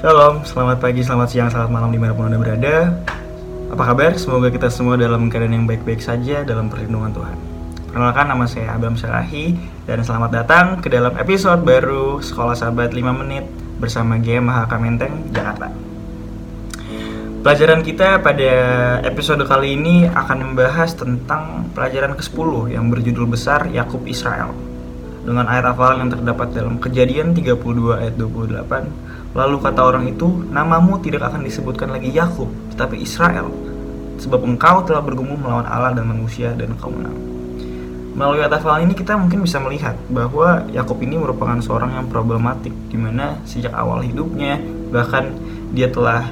[0.00, 2.88] Shalom, selamat pagi, selamat siang, selamat malam di mana pun Anda berada.
[3.68, 4.16] Apa kabar?
[4.16, 7.36] Semoga kita semua dalam keadaan yang baik-baik saja dalam perlindungan Tuhan.
[7.84, 13.12] Perkenalkan nama saya Abram Salahi Dan selamat datang ke dalam episode baru Sekolah Sahabat 5
[13.12, 13.44] Menit
[13.76, 15.68] Bersama GMH Menteng, Jakarta.
[17.44, 18.52] Pelajaran kita pada
[19.04, 24.69] episode kali ini akan membahas tentang pelajaran ke-10 yang berjudul besar Yakub Israel
[25.24, 29.36] dengan ayat hafal yang terdapat dalam Kejadian 32 ayat 28.
[29.36, 33.52] Lalu kata orang itu, namamu tidak akan disebutkan lagi Yakub, tetapi Israel,
[34.18, 37.14] sebab engkau telah bergumul melawan Allah dan manusia dan engkau menang.
[38.10, 42.74] Melalui ayat hafal ini kita mungkin bisa melihat bahwa Yakub ini merupakan seorang yang problematik
[42.90, 44.58] di mana sejak awal hidupnya
[44.90, 45.30] bahkan
[45.70, 46.26] dia telah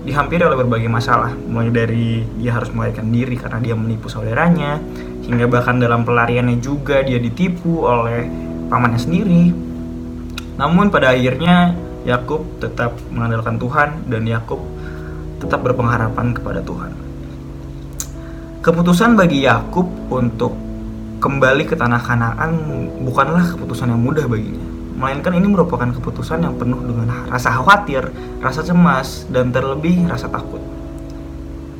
[0.00, 4.80] dihampiri oleh berbagai masalah mulai dari dia harus melarikan diri karena dia menipu saudaranya
[5.28, 8.24] hingga bahkan dalam pelariannya juga dia ditipu oleh
[8.72, 9.44] pamannya sendiri.
[10.56, 11.76] Namun pada akhirnya
[12.08, 14.60] Yakub tetap mengandalkan Tuhan dan Yakub
[15.40, 16.92] tetap berpengharapan kepada Tuhan.
[18.60, 20.52] Keputusan bagi Yakub untuk
[21.20, 22.52] kembali ke tanah Kanaan
[23.04, 24.64] bukanlah keputusan yang mudah baginya,
[25.00, 28.12] melainkan ini merupakan keputusan yang penuh dengan rasa khawatir,
[28.44, 30.60] rasa cemas, dan terlebih rasa takut.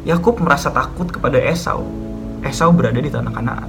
[0.08, 1.84] Yakub merasa takut kepada Esau
[2.40, 3.68] Esau berada di tanah Kanaan.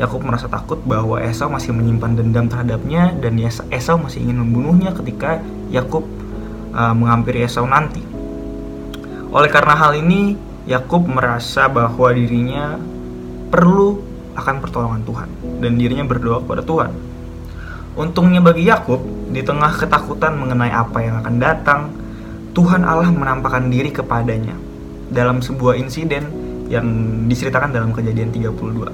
[0.00, 3.36] Yakub merasa takut bahwa Esau masih menyimpan dendam terhadapnya dan
[3.70, 6.02] Esau masih ingin membunuhnya ketika Yakub
[6.72, 8.00] uh, menghampiri Esau nanti.
[9.30, 12.80] Oleh karena hal ini, Yakub merasa bahwa dirinya
[13.52, 14.00] perlu
[14.34, 15.28] akan pertolongan Tuhan
[15.62, 16.90] dan dirinya berdoa kepada Tuhan.
[17.94, 18.98] Untungnya bagi Yakub,
[19.30, 21.94] di tengah ketakutan mengenai apa yang akan datang,
[22.50, 24.58] Tuhan Allah menampakkan diri kepadanya
[25.14, 26.26] dalam sebuah insiden
[26.66, 26.86] yang
[27.30, 28.90] diceritakan dalam kejadian 32.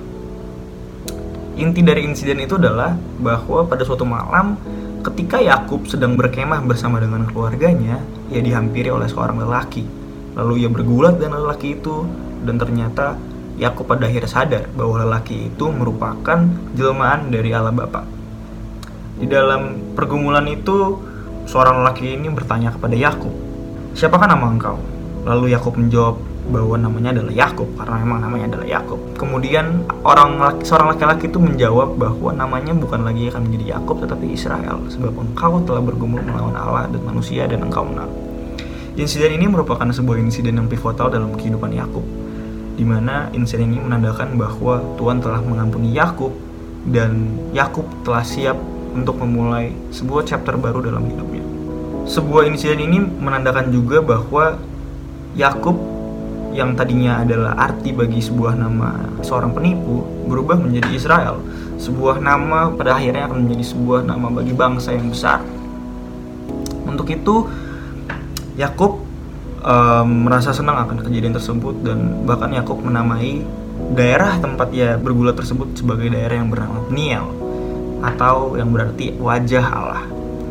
[1.60, 4.60] Inti dari insiden itu adalah bahwa pada suatu malam
[5.00, 9.84] ketika Yakub sedang berkemah bersama dengan keluarganya, ia dihampiri oleh seorang lelaki.
[10.36, 12.04] Lalu ia bergulat dengan lelaki itu
[12.44, 13.16] dan ternyata
[13.56, 18.19] Yakub pada akhirnya sadar bahwa lelaki itu merupakan jelmaan dari Allah Bapa.
[19.20, 20.96] Di dalam pergumulan itu,
[21.44, 23.32] seorang lelaki ini bertanya kepada Yakub,
[23.92, 24.80] "Siapakah nama engkau?"
[25.28, 26.16] Lalu Yakub menjawab,
[26.50, 29.00] bahwa namanya adalah Yakub karena memang namanya adalah Yakub.
[29.14, 34.26] Kemudian orang laki, seorang laki-laki itu menjawab bahwa namanya bukan lagi akan menjadi Yakub tetapi
[34.34, 38.10] Israel sebab engkau telah bergumul melawan Allah dan manusia dan engkau menang.
[38.98, 42.02] Insiden ini merupakan sebuah insiden yang pivotal dalam kehidupan Yakub
[42.74, 46.34] di mana insiden ini menandakan bahwa Tuhan telah mengampuni Yakub
[46.88, 48.56] dan Yakub telah siap
[49.00, 51.44] untuk memulai sebuah chapter baru dalam hidupnya.
[52.04, 54.58] Sebuah insiden ini menandakan juga bahwa
[55.38, 55.78] Yakub
[56.50, 61.38] yang tadinya adalah arti bagi sebuah nama seorang penipu berubah menjadi Israel,
[61.78, 65.38] sebuah nama pada akhirnya akan menjadi sebuah nama bagi bangsa yang besar.
[66.90, 67.46] Untuk itu,
[68.58, 68.98] Yakub
[69.62, 73.46] um, merasa senang akan kejadian tersebut dan bahkan Yakub menamai
[73.94, 77.49] daerah tempat ia bergulat tersebut sebagai daerah yang bernama Peniel
[78.00, 80.04] atau yang berarti wajah Allah,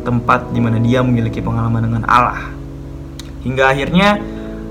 [0.06, 2.50] tempat di mana dia memiliki pengalaman dengan Allah.
[3.42, 4.20] Hingga akhirnya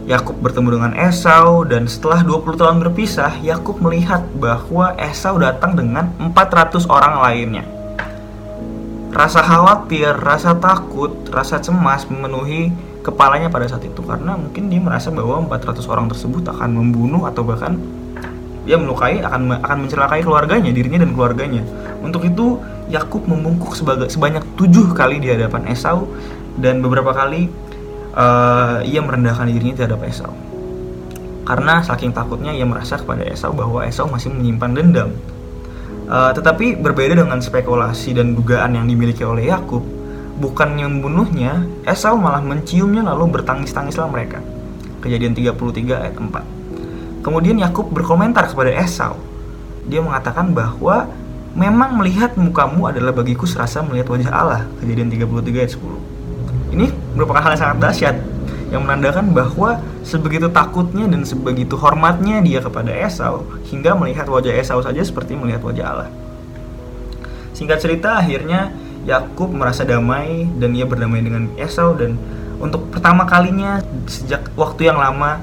[0.09, 6.09] Yakub bertemu dengan Esau dan setelah 20 tahun berpisah, Yakub melihat bahwa Esau datang dengan
[6.17, 7.65] 400 orang lainnya.
[9.13, 12.73] Rasa khawatir, rasa takut, rasa cemas memenuhi
[13.05, 17.41] kepalanya pada saat itu karena mungkin dia merasa bahwa 400 orang tersebut akan membunuh atau
[17.41, 17.77] bahkan
[18.69, 21.65] dia melukai akan akan mencelakai keluarganya, dirinya dan keluarganya.
[22.05, 22.61] Untuk itu
[22.93, 26.05] Yakub membungkuk sebagai sebanyak tujuh kali di hadapan Esau
[26.61, 27.49] dan beberapa kali
[28.13, 30.29] uh, ia merendahkan dirinya terhadap Esau.
[31.49, 35.17] Karena saking takutnya ia merasa kepada Esau bahwa Esau masih menyimpan dendam.
[36.05, 39.81] Uh, tetapi berbeda dengan spekulasi dan dugaan yang dimiliki oleh Yakub,
[40.37, 44.45] bukan yang membunuhnya, Esau malah menciumnya lalu bertangis-tangislah mereka.
[45.01, 46.58] Kejadian 33 ayat 4.
[47.19, 49.19] Kemudian Yakub berkomentar kepada Esau.
[49.89, 51.09] Dia mengatakan bahwa
[51.57, 54.61] memang melihat mukamu adalah bagiku serasa melihat wajah Allah.
[54.79, 56.19] Kejadian 33 ayat 10.
[56.69, 56.85] Ini
[57.17, 58.15] merupakan hal yang sangat dahsyat
[58.69, 64.79] yang menandakan bahwa sebegitu takutnya dan sebegitu hormatnya dia kepada Esau hingga melihat wajah Esau
[64.85, 66.09] saja seperti melihat wajah Allah.
[67.57, 68.69] Singkat cerita akhirnya
[69.09, 72.15] Yakub merasa damai dan ia berdamai dengan Esau dan
[72.61, 75.41] untuk pertama kalinya sejak waktu yang lama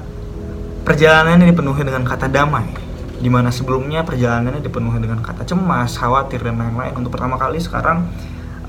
[0.87, 2.87] perjalanannya dipenuhi dengan kata damai
[3.17, 6.93] di mana sebelumnya perjalanannya dipenuhi dengan kata cemas, khawatir dan lain-lain.
[6.93, 8.05] Untuk pertama kali sekarang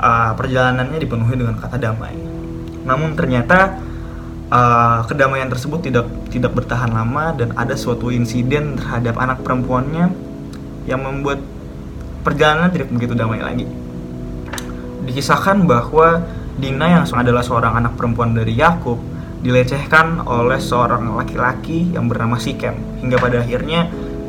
[0.01, 2.17] uh, perjalanannya dipenuhi dengan kata damai.
[2.89, 3.77] Namun ternyata
[4.49, 10.17] uh, kedamaian tersebut tidak tidak bertahan lama dan ada suatu insiden terhadap anak perempuannya
[10.89, 11.45] yang membuat
[12.25, 13.69] perjalanan tidak begitu damai lagi.
[15.05, 16.25] Dikisahkan bahwa
[16.59, 18.99] Dina yang adalah seorang anak perempuan dari Yakub
[19.39, 23.87] dilecehkan oleh seorang laki-laki yang bernama Sikem hingga pada akhirnya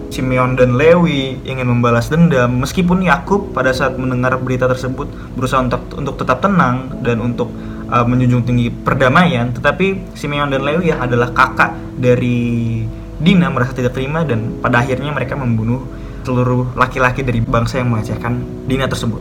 [0.10, 5.82] Simeon dan Lewi ingin membalas dendam meskipun Yakub pada saat mendengar berita tersebut berusaha untuk
[5.98, 7.50] untuk tetap tenang dan untuk
[7.90, 12.82] uh, menjunjung tinggi perdamaian tetapi Simeon dan Lewi yang adalah kakak dari
[13.20, 15.84] Dina merasa tidak terima dan pada akhirnya mereka membunuh
[16.24, 19.20] seluruh laki-laki dari bangsa yang melecehkan Dina tersebut.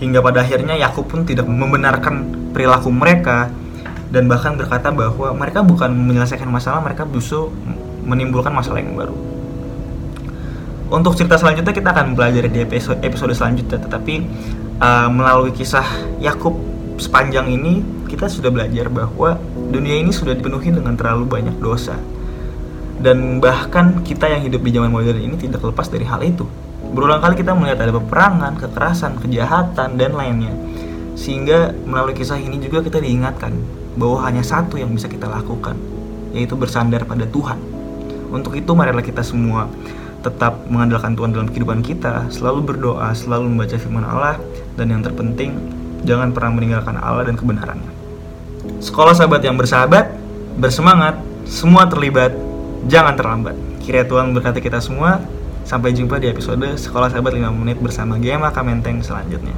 [0.00, 3.52] Hingga pada akhirnya Yakub pun tidak membenarkan perilaku mereka
[4.12, 7.48] dan bahkan berkata bahwa mereka bukan menyelesaikan masalah, mereka justru
[8.04, 9.16] menimbulkan masalah yang baru.
[10.92, 14.14] Untuk cerita selanjutnya kita akan belajar di episode, episode selanjutnya, tetapi
[14.76, 15.88] uh, melalui kisah
[16.20, 16.52] Yakub
[17.00, 19.40] sepanjang ini kita sudah belajar bahwa
[19.72, 21.96] dunia ini sudah dipenuhi dengan terlalu banyak dosa.
[23.00, 26.44] Dan bahkan kita yang hidup di zaman modern ini tidak lepas dari hal itu.
[26.92, 30.52] Berulang kali kita melihat ada peperangan, kekerasan, kejahatan, dan lainnya.
[31.16, 35.76] Sehingga melalui kisah ini juga kita diingatkan bahwa hanya satu yang bisa kita lakukan,
[36.32, 37.58] yaitu bersandar pada Tuhan.
[38.32, 39.68] Untuk itu marilah kita semua
[40.22, 44.38] tetap mengandalkan Tuhan dalam kehidupan kita, selalu berdoa, selalu membaca firman Allah,
[44.78, 45.58] dan yang terpenting,
[46.06, 47.92] jangan pernah meninggalkan Allah dan kebenarannya.
[48.78, 50.14] Sekolah sahabat yang bersahabat,
[50.56, 52.30] bersemangat, semua terlibat,
[52.86, 53.58] jangan terlambat.
[53.82, 55.18] Kiranya Tuhan berkati kita semua.
[55.62, 59.54] Sampai jumpa di episode Sekolah Sahabat 5 Menit bersama Gema Kamenteng selanjutnya.